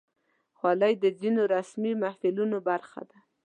[0.57, 3.17] خولۍ د ځینو رسمي محفلونو برخه ده.